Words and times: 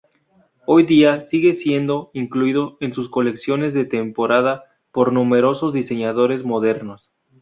Hoy 0.65 0.81
día, 0.87 1.21
sigue 1.21 1.53
siendo 1.53 2.09
incluido 2.15 2.75
en 2.79 2.91
sus 2.91 3.07
colecciones 3.07 3.75
de 3.75 3.85
temporada 3.85 4.63
por 4.91 5.13
numerosos 5.13 5.73
diseñadores 5.73 6.43
modernos. 6.43 7.13